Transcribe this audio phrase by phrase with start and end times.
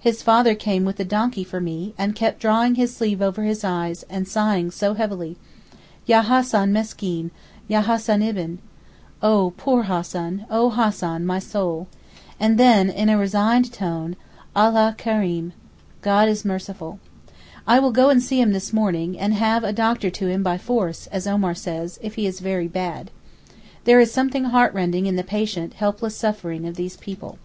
[0.00, 3.62] His father came with the donkey for me, and kept drawing his sleeve over his
[3.62, 5.36] eyes and sighing so heavily.
[6.06, 7.30] 'Yah Hassan meskeen!
[7.68, 8.58] yah Hassan ibn!'
[9.22, 10.46] (Oh poor Hassan!
[10.48, 11.88] oh Hassan my son!);
[12.40, 14.16] and then, in a resigned tone,
[14.56, 15.52] 'Allah kereem'
[16.00, 16.98] (God is merciful).
[17.66, 20.56] I will go and see him this morning, and have a doctor to him 'by
[20.56, 23.10] force,' as Omar says, if he is very bad.
[23.84, 27.36] There is something heart rending in the patient, helpless suffering of these people.